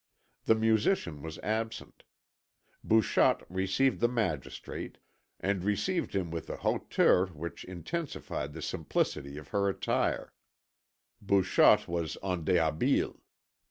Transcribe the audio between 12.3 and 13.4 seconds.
déshabille.